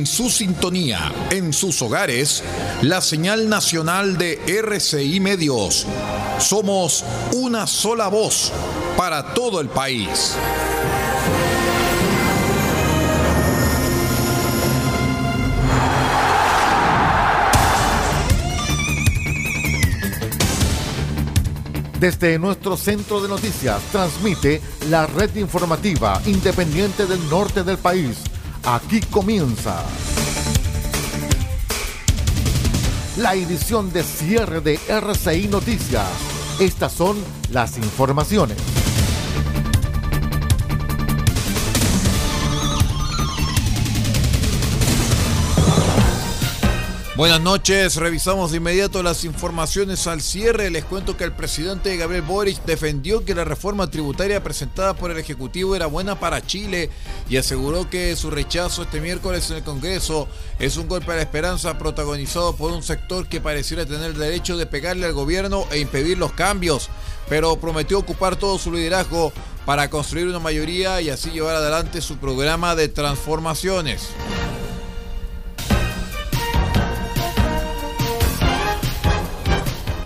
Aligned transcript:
en 0.00 0.06
su 0.06 0.30
sintonía, 0.30 1.12
en 1.28 1.52
sus 1.52 1.82
hogares, 1.82 2.42
la 2.80 3.02
señal 3.02 3.50
nacional 3.50 4.16
de 4.16 4.40
RCI 4.46 5.20
Medios. 5.20 5.86
Somos 6.38 7.04
una 7.34 7.66
sola 7.66 8.08
voz 8.08 8.50
para 8.96 9.34
todo 9.34 9.60
el 9.60 9.68
país. 9.68 10.36
Desde 21.98 22.38
nuestro 22.38 22.78
centro 22.78 23.20
de 23.20 23.28
noticias 23.28 23.82
transmite 23.92 24.62
la 24.88 25.06
red 25.06 25.36
informativa 25.36 26.22
independiente 26.24 27.04
del 27.04 27.28
norte 27.28 27.64
del 27.64 27.76
país. 27.76 28.16
Aquí 28.64 29.00
comienza 29.00 29.82
la 33.16 33.34
edición 33.34 33.90
de 33.92 34.02
cierre 34.02 34.60
de 34.60 34.78
RCI 34.86 35.48
Noticias. 35.48 36.06
Estas 36.58 36.92
son 36.92 37.16
las 37.50 37.78
informaciones. 37.78 38.58
Buenas 47.20 47.42
noches, 47.42 47.96
revisamos 47.96 48.50
de 48.50 48.56
inmediato 48.56 49.02
las 49.02 49.24
informaciones 49.24 50.06
al 50.06 50.22
cierre. 50.22 50.70
Les 50.70 50.86
cuento 50.86 51.18
que 51.18 51.24
el 51.24 51.32
presidente 51.32 51.94
Gabriel 51.98 52.22
Boric 52.22 52.64
defendió 52.64 53.26
que 53.26 53.34
la 53.34 53.44
reforma 53.44 53.90
tributaria 53.90 54.42
presentada 54.42 54.94
por 54.94 55.10
el 55.10 55.18
Ejecutivo 55.18 55.76
era 55.76 55.84
buena 55.84 56.18
para 56.18 56.40
Chile 56.40 56.88
y 57.28 57.36
aseguró 57.36 57.90
que 57.90 58.16
su 58.16 58.30
rechazo 58.30 58.84
este 58.84 59.02
miércoles 59.02 59.50
en 59.50 59.58
el 59.58 59.62
Congreso 59.62 60.28
es 60.58 60.78
un 60.78 60.88
golpe 60.88 61.12
a 61.12 61.16
la 61.16 61.20
esperanza 61.20 61.76
protagonizado 61.76 62.56
por 62.56 62.72
un 62.72 62.82
sector 62.82 63.28
que 63.28 63.42
pareciera 63.42 63.84
tener 63.84 64.12
el 64.12 64.18
derecho 64.18 64.56
de 64.56 64.64
pegarle 64.64 65.04
al 65.04 65.12
gobierno 65.12 65.66
e 65.70 65.78
impedir 65.78 66.16
los 66.16 66.32
cambios, 66.32 66.88
pero 67.28 67.60
prometió 67.60 67.98
ocupar 67.98 68.36
todo 68.36 68.56
su 68.56 68.72
liderazgo 68.72 69.30
para 69.66 69.90
construir 69.90 70.26
una 70.26 70.38
mayoría 70.38 71.02
y 71.02 71.10
así 71.10 71.28
llevar 71.28 71.56
adelante 71.56 72.00
su 72.00 72.16
programa 72.16 72.74
de 72.74 72.88
transformaciones. 72.88 74.08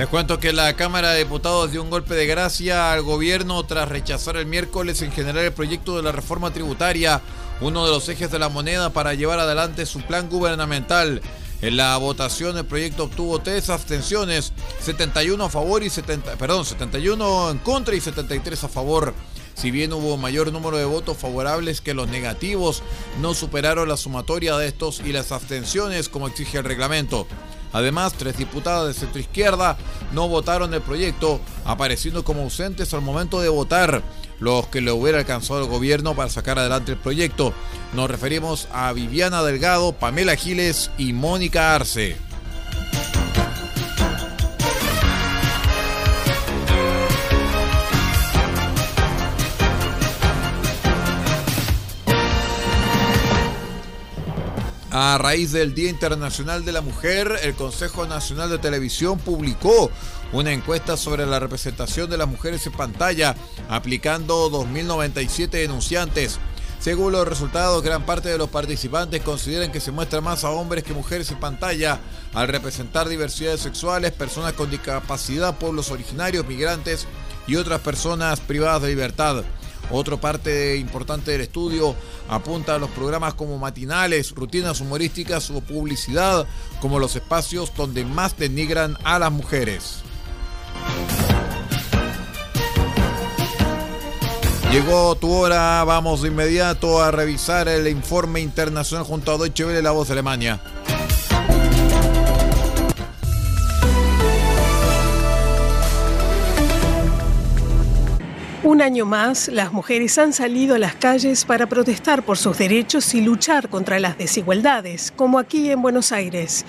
Les 0.00 0.08
cuento 0.08 0.40
que 0.40 0.54
la 0.54 0.76
Cámara 0.76 1.10
de 1.10 1.24
Diputados 1.24 1.72
dio 1.72 1.82
un 1.82 1.90
golpe 1.90 2.14
de 2.14 2.24
gracia 2.26 2.90
al 2.90 3.02
gobierno 3.02 3.62
tras 3.66 3.86
rechazar 3.86 4.38
el 4.38 4.46
miércoles 4.46 5.02
en 5.02 5.12
general 5.12 5.44
el 5.44 5.52
proyecto 5.52 5.94
de 5.94 6.02
la 6.02 6.10
reforma 6.10 6.50
tributaria, 6.50 7.20
uno 7.60 7.84
de 7.84 7.90
los 7.90 8.08
ejes 8.08 8.30
de 8.30 8.38
la 8.38 8.48
moneda 8.48 8.94
para 8.94 9.12
llevar 9.12 9.40
adelante 9.40 9.84
su 9.84 10.00
plan 10.00 10.30
gubernamental. 10.30 11.20
En 11.60 11.76
la 11.76 11.98
votación 11.98 12.56
el 12.56 12.64
proyecto 12.64 13.04
obtuvo 13.04 13.40
tres 13.40 13.68
abstenciones, 13.68 14.54
71 14.80 15.44
a 15.44 15.50
favor 15.50 15.82
y 15.82 15.90
70, 15.90 16.36
perdón, 16.36 16.64
71 16.64 17.50
en 17.50 17.58
contra 17.58 17.94
y 17.94 18.00
73 18.00 18.64
a 18.64 18.68
favor. 18.68 19.12
Si 19.54 19.70
bien 19.70 19.92
hubo 19.92 20.16
mayor 20.16 20.50
número 20.50 20.78
de 20.78 20.86
votos 20.86 21.18
favorables 21.18 21.82
que 21.82 21.92
los 21.92 22.08
negativos, 22.08 22.82
no 23.20 23.34
superaron 23.34 23.86
la 23.86 23.98
sumatoria 23.98 24.56
de 24.56 24.66
estos 24.66 25.00
y 25.04 25.12
las 25.12 25.30
abstenciones 25.30 26.08
como 26.08 26.26
exige 26.26 26.56
el 26.56 26.64
reglamento. 26.64 27.26
Además, 27.72 28.14
tres 28.16 28.36
diputados 28.36 28.88
de 28.88 28.94
centro 28.94 29.20
izquierda 29.20 29.76
no 30.12 30.28
votaron 30.28 30.74
el 30.74 30.82
proyecto, 30.82 31.40
apareciendo 31.64 32.24
como 32.24 32.42
ausentes 32.42 32.92
al 32.94 33.02
momento 33.02 33.40
de 33.40 33.48
votar, 33.48 34.02
los 34.40 34.66
que 34.68 34.80
le 34.80 34.90
hubiera 34.90 35.18
alcanzado 35.18 35.60
el 35.60 35.68
gobierno 35.68 36.14
para 36.14 36.30
sacar 36.30 36.58
adelante 36.58 36.92
el 36.92 36.98
proyecto. 36.98 37.52
Nos 37.92 38.10
referimos 38.10 38.68
a 38.72 38.92
Viviana 38.92 39.42
Delgado, 39.42 39.92
Pamela 39.92 40.34
Giles 40.34 40.90
y 40.98 41.12
Mónica 41.12 41.74
Arce. 41.74 42.29
A 54.92 55.18
raíz 55.18 55.52
del 55.52 55.72
Día 55.72 55.88
Internacional 55.88 56.64
de 56.64 56.72
la 56.72 56.80
Mujer, 56.80 57.38
el 57.44 57.54
Consejo 57.54 58.06
Nacional 58.06 58.50
de 58.50 58.58
Televisión 58.58 59.20
publicó 59.20 59.88
una 60.32 60.52
encuesta 60.52 60.96
sobre 60.96 61.26
la 61.26 61.38
representación 61.38 62.10
de 62.10 62.18
las 62.18 62.26
mujeres 62.26 62.66
en 62.66 62.72
pantalla, 62.72 63.36
aplicando 63.68 64.50
2.097 64.50 65.48
denunciantes. 65.50 66.40
Según 66.80 67.12
los 67.12 67.28
resultados, 67.28 67.84
gran 67.84 68.04
parte 68.04 68.30
de 68.30 68.38
los 68.38 68.48
participantes 68.48 69.22
consideran 69.22 69.70
que 69.70 69.78
se 69.78 69.92
muestra 69.92 70.20
más 70.20 70.42
a 70.42 70.50
hombres 70.50 70.82
que 70.82 70.92
mujeres 70.92 71.30
en 71.30 71.38
pantalla 71.38 72.00
al 72.34 72.48
representar 72.48 73.08
diversidades 73.08 73.60
sexuales, 73.60 74.10
personas 74.10 74.54
con 74.54 74.70
discapacidad, 74.70 75.56
pueblos 75.56 75.92
originarios, 75.92 76.46
migrantes 76.46 77.06
y 77.46 77.54
otras 77.54 77.80
personas 77.80 78.40
privadas 78.40 78.82
de 78.82 78.88
libertad. 78.88 79.44
Otra 79.90 80.16
parte 80.16 80.76
importante 80.76 81.32
del 81.32 81.40
estudio 81.40 81.96
apunta 82.28 82.76
a 82.76 82.78
los 82.78 82.90
programas 82.90 83.34
como 83.34 83.58
matinales, 83.58 84.32
rutinas 84.32 84.80
humorísticas 84.80 85.50
o 85.50 85.60
publicidad 85.60 86.46
como 86.80 86.98
los 86.98 87.16
espacios 87.16 87.72
donde 87.76 88.04
más 88.04 88.36
denigran 88.36 88.96
a 89.02 89.18
las 89.18 89.32
mujeres. 89.32 90.02
Llegó 94.70 95.16
tu 95.16 95.32
hora, 95.32 95.82
vamos 95.82 96.22
de 96.22 96.28
inmediato 96.28 97.02
a 97.02 97.10
revisar 97.10 97.66
el 97.66 97.88
informe 97.88 98.40
internacional 98.40 99.04
junto 99.04 99.32
a 99.32 99.38
Deutsche 99.38 99.64
Welle, 99.64 99.82
la 99.82 99.90
voz 99.90 100.06
de 100.06 100.12
Alemania. 100.12 100.60
Un 108.80 108.86
año 108.86 109.04
más, 109.04 109.48
las 109.48 109.74
mujeres 109.74 110.16
han 110.16 110.32
salido 110.32 110.74
a 110.74 110.78
las 110.78 110.94
calles 110.94 111.44
para 111.44 111.66
protestar 111.66 112.22
por 112.22 112.38
sus 112.38 112.56
derechos 112.56 113.12
y 113.14 113.20
luchar 113.20 113.68
contra 113.68 114.00
las 114.00 114.16
desigualdades, 114.16 115.12
como 115.14 115.38
aquí 115.38 115.70
en 115.70 115.82
Buenos 115.82 116.12
Aires. 116.12 116.64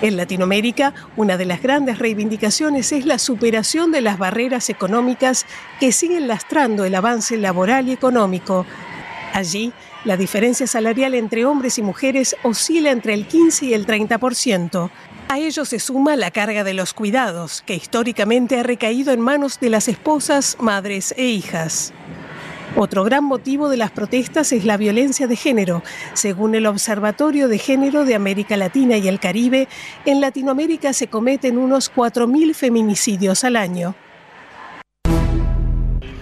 En 0.00 0.16
Latinoamérica, 0.16 0.94
una 1.16 1.36
de 1.36 1.46
las 1.46 1.60
grandes 1.60 1.98
reivindicaciones 1.98 2.92
es 2.92 3.06
la 3.06 3.18
superación 3.18 3.90
de 3.90 4.02
las 4.02 4.18
barreras 4.18 4.70
económicas 4.70 5.46
que 5.80 5.90
siguen 5.90 6.28
lastrando 6.28 6.84
el 6.84 6.94
avance 6.94 7.36
laboral 7.36 7.88
y 7.88 7.92
económico. 7.92 8.64
Allí, 9.32 9.72
la 10.04 10.16
diferencia 10.16 10.68
salarial 10.68 11.14
entre 11.14 11.44
hombres 11.44 11.76
y 11.78 11.82
mujeres 11.82 12.36
oscila 12.44 12.92
entre 12.92 13.14
el 13.14 13.26
15 13.26 13.66
y 13.66 13.74
el 13.74 13.84
30%. 13.84 14.90
A 15.30 15.38
ello 15.38 15.66
se 15.66 15.78
suma 15.78 16.16
la 16.16 16.30
carga 16.30 16.64
de 16.64 16.72
los 16.72 16.94
cuidados, 16.94 17.62
que 17.66 17.74
históricamente 17.74 18.58
ha 18.58 18.62
recaído 18.62 19.12
en 19.12 19.20
manos 19.20 19.60
de 19.60 19.68
las 19.68 19.86
esposas, 19.86 20.56
madres 20.58 21.12
e 21.18 21.26
hijas. 21.26 21.92
Otro 22.76 23.04
gran 23.04 23.24
motivo 23.24 23.68
de 23.68 23.76
las 23.76 23.90
protestas 23.90 24.52
es 24.52 24.64
la 24.64 24.78
violencia 24.78 25.26
de 25.26 25.36
género. 25.36 25.82
Según 26.14 26.54
el 26.54 26.64
Observatorio 26.64 27.48
de 27.48 27.58
Género 27.58 28.06
de 28.06 28.14
América 28.14 28.56
Latina 28.56 28.96
y 28.96 29.06
el 29.06 29.20
Caribe, 29.20 29.68
en 30.06 30.22
Latinoamérica 30.22 30.94
se 30.94 31.08
cometen 31.08 31.58
unos 31.58 31.92
4.000 31.92 32.54
feminicidios 32.54 33.44
al 33.44 33.56
año. 33.56 33.94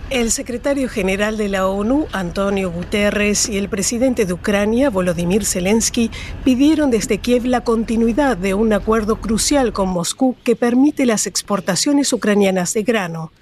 El 0.08 0.30
secretario 0.30 0.88
general 0.88 1.36
de 1.36 1.48
la 1.48 1.66
ONU, 1.66 2.06
Antonio 2.12 2.70
Guterres, 2.70 3.48
y 3.48 3.58
el 3.58 3.68
presidente 3.68 4.24
de 4.24 4.32
Ucrania, 4.34 4.88
Volodymyr 4.88 5.44
Zelensky, 5.44 6.12
pidieron 6.44 6.92
desde 6.92 7.18
Kiev 7.18 7.44
la 7.44 7.62
continuidad 7.62 8.36
de 8.36 8.54
un 8.54 8.72
acuerdo 8.72 9.16
crucial 9.20 9.72
con 9.72 9.88
Moscú 9.88 10.36
que 10.44 10.54
permite 10.54 11.06
las 11.06 11.26
exportaciones 11.26 12.12
ucranianas 12.12 12.72
de 12.72 12.84
grano. 12.84 13.32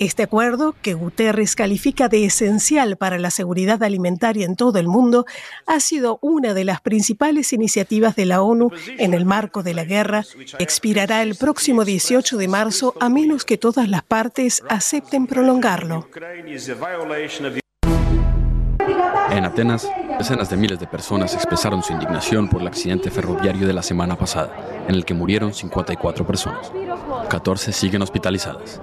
Este 0.00 0.22
acuerdo, 0.22 0.74
que 0.80 0.94
Guterres 0.94 1.54
califica 1.54 2.08
de 2.08 2.24
esencial 2.24 2.96
para 2.96 3.18
la 3.18 3.30
seguridad 3.30 3.82
alimentaria 3.82 4.46
en 4.46 4.56
todo 4.56 4.78
el 4.78 4.88
mundo, 4.88 5.26
ha 5.66 5.78
sido 5.78 6.18
una 6.22 6.54
de 6.54 6.64
las 6.64 6.80
principales 6.80 7.52
iniciativas 7.52 8.16
de 8.16 8.24
la 8.24 8.40
ONU 8.40 8.70
en 8.96 9.12
el 9.12 9.26
marco 9.26 9.62
de 9.62 9.74
la 9.74 9.84
guerra. 9.84 10.24
Expirará 10.58 11.22
el 11.22 11.34
próximo 11.34 11.84
18 11.84 12.38
de 12.38 12.48
marzo 12.48 12.94
a 12.98 13.10
menos 13.10 13.44
que 13.44 13.58
todas 13.58 13.90
las 13.90 14.02
partes 14.02 14.62
acepten 14.70 15.26
prolongarlo. 15.26 16.08
En 19.30 19.44
Atenas, 19.44 19.86
decenas 20.18 20.48
de 20.48 20.56
miles 20.56 20.80
de 20.80 20.86
personas 20.86 21.34
expresaron 21.34 21.82
su 21.82 21.92
indignación 21.92 22.48
por 22.48 22.62
el 22.62 22.68
accidente 22.68 23.10
ferroviario 23.10 23.66
de 23.66 23.74
la 23.74 23.82
semana 23.82 24.16
pasada, 24.16 24.84
en 24.88 24.94
el 24.94 25.04
que 25.04 25.12
murieron 25.12 25.52
54 25.52 26.26
personas. 26.26 26.72
14 27.28 27.72
siguen 27.74 28.00
hospitalizadas. 28.00 28.80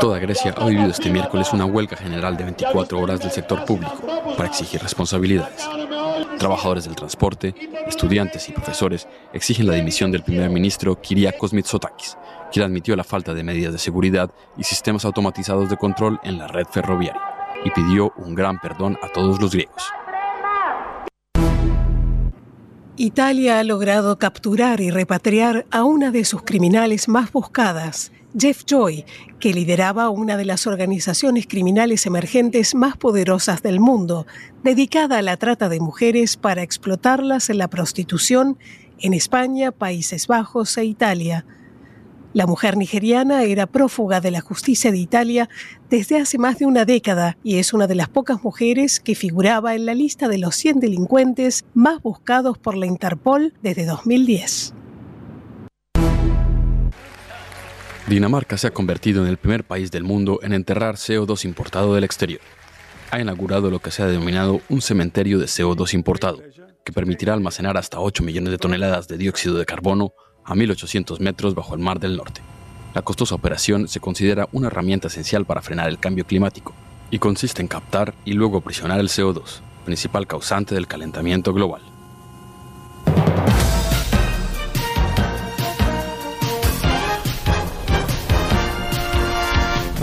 Toda 0.00 0.18
Grecia 0.18 0.54
ha 0.56 0.66
vivido 0.66 0.88
este 0.88 1.10
miércoles 1.10 1.52
una 1.52 1.64
huelga 1.64 1.96
general 1.96 2.36
de 2.36 2.44
24 2.44 2.98
horas 2.98 3.20
del 3.20 3.30
sector 3.30 3.64
público 3.64 3.96
para 4.36 4.48
exigir 4.48 4.80
responsabilidades. 4.82 5.68
Trabajadores 6.38 6.84
del 6.84 6.94
transporte, 6.94 7.54
estudiantes 7.86 8.48
y 8.48 8.52
profesores 8.52 9.08
exigen 9.32 9.66
la 9.66 9.74
dimisión 9.74 10.12
del 10.12 10.22
primer 10.22 10.50
ministro 10.50 11.00
Kyriakos 11.00 11.52
Mitsotakis, 11.52 12.18
quien 12.52 12.64
admitió 12.64 12.94
la 12.94 13.04
falta 13.04 13.32
de 13.32 13.42
medidas 13.42 13.72
de 13.72 13.78
seguridad 13.78 14.30
y 14.56 14.64
sistemas 14.64 15.04
automatizados 15.04 15.70
de 15.70 15.76
control 15.76 16.20
en 16.22 16.38
la 16.38 16.46
red 16.46 16.66
ferroviaria 16.70 17.22
y 17.64 17.70
pidió 17.70 18.12
un 18.16 18.34
gran 18.34 18.58
perdón 18.60 18.98
a 19.02 19.08
todos 19.08 19.40
los 19.40 19.52
griegos. 19.52 19.82
Italia 22.98 23.58
ha 23.58 23.64
logrado 23.64 24.18
capturar 24.18 24.80
y 24.80 24.90
repatriar 24.90 25.66
a 25.70 25.84
una 25.84 26.10
de 26.10 26.24
sus 26.24 26.42
criminales 26.42 27.08
más 27.08 27.30
buscadas, 27.30 28.10
Jeff 28.38 28.64
Joy, 28.66 29.06
que 29.40 29.54
lideraba 29.54 30.10
una 30.10 30.36
de 30.36 30.44
las 30.44 30.66
organizaciones 30.66 31.46
criminales 31.46 32.04
emergentes 32.04 32.74
más 32.74 32.96
poderosas 32.98 33.62
del 33.62 33.80
mundo, 33.80 34.26
dedicada 34.62 35.18
a 35.18 35.22
la 35.22 35.38
trata 35.38 35.70
de 35.70 35.80
mujeres 35.80 36.36
para 36.36 36.62
explotarlas 36.62 37.48
en 37.48 37.56
la 37.56 37.68
prostitución 37.68 38.58
en 38.98 39.14
España, 39.14 39.72
Países 39.72 40.26
Bajos 40.26 40.76
e 40.76 40.84
Italia. 40.84 41.46
La 42.34 42.46
mujer 42.46 42.76
nigeriana 42.76 43.44
era 43.44 43.66
prófuga 43.66 44.20
de 44.20 44.30
la 44.30 44.42
justicia 44.42 44.92
de 44.92 44.98
Italia 44.98 45.48
desde 45.88 46.18
hace 46.18 46.36
más 46.36 46.58
de 46.58 46.66
una 46.66 46.84
década 46.84 47.38
y 47.42 47.56
es 47.56 47.72
una 47.72 47.86
de 47.86 47.94
las 47.94 48.10
pocas 48.10 48.44
mujeres 48.44 49.00
que 49.00 49.14
figuraba 49.14 49.74
en 49.74 49.86
la 49.86 49.94
lista 49.94 50.28
de 50.28 50.36
los 50.36 50.56
100 50.56 50.80
delincuentes 50.80 51.64
más 51.72 52.02
buscados 52.02 52.58
por 52.58 52.76
la 52.76 52.84
Interpol 52.84 53.54
desde 53.62 53.86
2010. 53.86 54.74
Dinamarca 58.08 58.56
se 58.56 58.68
ha 58.68 58.70
convertido 58.70 59.24
en 59.24 59.28
el 59.28 59.36
primer 59.36 59.64
país 59.64 59.90
del 59.90 60.04
mundo 60.04 60.38
en 60.44 60.52
enterrar 60.52 60.94
CO2 60.94 61.44
importado 61.44 61.92
del 61.92 62.04
exterior. 62.04 62.40
Ha 63.10 63.20
inaugurado 63.20 63.68
lo 63.68 63.80
que 63.80 63.90
se 63.90 64.00
ha 64.00 64.06
denominado 64.06 64.60
un 64.68 64.80
cementerio 64.80 65.40
de 65.40 65.46
CO2 65.46 65.92
importado, 65.92 66.40
que 66.84 66.92
permitirá 66.92 67.34
almacenar 67.34 67.76
hasta 67.76 67.98
8 67.98 68.22
millones 68.22 68.52
de 68.52 68.58
toneladas 68.58 69.08
de 69.08 69.18
dióxido 69.18 69.58
de 69.58 69.66
carbono 69.66 70.12
a 70.44 70.54
1.800 70.54 71.18
metros 71.18 71.56
bajo 71.56 71.74
el 71.74 71.80
Mar 71.80 71.98
del 71.98 72.16
Norte. 72.16 72.42
La 72.94 73.02
costosa 73.02 73.34
operación 73.34 73.88
se 73.88 73.98
considera 73.98 74.48
una 74.52 74.68
herramienta 74.68 75.08
esencial 75.08 75.44
para 75.44 75.60
frenar 75.60 75.88
el 75.88 75.98
cambio 75.98 76.24
climático 76.26 76.74
y 77.10 77.18
consiste 77.18 77.60
en 77.60 77.66
captar 77.66 78.14
y 78.24 78.34
luego 78.34 78.58
aprisionar 78.58 79.00
el 79.00 79.08
CO2, 79.08 79.62
principal 79.84 80.28
causante 80.28 80.76
del 80.76 80.86
calentamiento 80.86 81.52
global. 81.52 81.82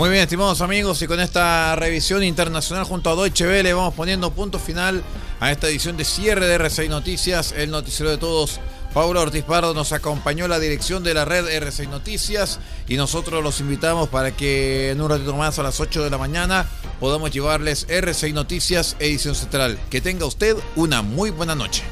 Muy 0.04 0.10
bien, 0.10 0.24
estimados 0.24 0.60
amigos, 0.60 1.00
y 1.00 1.06
con 1.06 1.18
esta 1.18 1.74
revisión 1.76 2.22
internacional 2.22 2.84
junto 2.84 3.08
a 3.08 3.14
Deutsche 3.14 3.46
Welle 3.46 3.72
vamos 3.72 3.94
poniendo 3.94 4.30
punto 4.34 4.58
final 4.58 5.02
a 5.40 5.50
esta 5.50 5.66
edición 5.66 5.96
de 5.96 6.04
cierre 6.04 6.46
de 6.46 6.60
R6 6.60 6.90
Noticias, 6.90 7.54
el 7.56 7.70
noticiero 7.70 8.10
de 8.10 8.18
todos 8.18 8.60
Pablo 8.92 9.22
Ortiz 9.22 9.44
Pardo 9.44 9.72
nos 9.72 9.92
acompañó 9.92 10.46
la 10.46 10.58
dirección 10.58 11.04
de 11.04 11.14
la 11.14 11.24
red 11.24 11.46
R6 11.46 11.88
Noticias 11.88 12.60
y 12.86 12.98
nosotros 12.98 13.42
los 13.42 13.60
invitamos 13.60 14.10
para 14.10 14.36
que 14.36 14.90
en 14.90 15.00
un 15.00 15.08
ratito 15.08 15.34
más 15.36 15.58
a 15.58 15.62
las 15.62 15.80
8 15.80 16.04
de 16.04 16.10
la 16.10 16.18
mañana 16.18 16.66
podamos 17.00 17.30
llevarles 17.30 17.88
R6 17.88 18.34
Noticias 18.34 18.96
edición 18.98 19.34
central. 19.34 19.78
Que 19.88 20.02
tenga 20.02 20.26
usted 20.26 20.54
una 20.76 21.00
muy 21.00 21.30
buena 21.30 21.54
noche. 21.54 21.82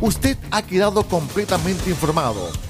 Usted 0.00 0.38
ha 0.50 0.62
quedado 0.62 1.02
completamente 1.06 1.90
informado. 1.90 2.69